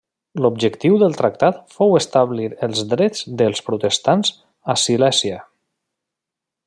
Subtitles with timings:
[0.43, 4.33] L'objectiu del tractat fou establir els drets dels protestants
[4.75, 5.39] a Silèsia.